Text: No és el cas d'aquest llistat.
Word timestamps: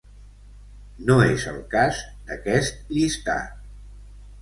No 1.09 1.17
és 1.35 1.45
el 1.53 1.61
cas 1.75 2.01
d'aquest 2.31 2.83
llistat. 2.97 3.57